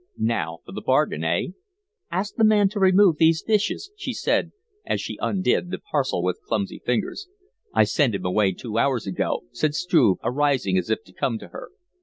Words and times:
"Now 0.17 0.61
for 0.65 0.71
the 0.71 0.81
bargain, 0.81 1.23
eh?" 1.23 1.49
"Ask 2.11 2.33
the 2.33 2.43
man 2.43 2.69
to 2.69 2.79
remove 2.79 3.17
these 3.19 3.43
dishes," 3.43 3.91
she 3.95 4.13
said, 4.13 4.51
as 4.83 4.99
she 4.99 5.19
undid 5.21 5.69
the 5.69 5.77
parcel 5.77 6.23
with 6.23 6.41
clumsy 6.47 6.79
fingers. 6.83 7.27
"I 7.71 7.83
sent 7.83 8.15
him 8.15 8.25
away 8.25 8.53
two 8.53 8.79
hours 8.79 9.05
ago," 9.05 9.43
said 9.51 9.75
Struve, 9.75 10.17
arising 10.23 10.75
as 10.75 10.89
if 10.89 11.03
to 11.03 11.13
come 11.13 11.37
to 11.37 11.49
her. 11.49 11.69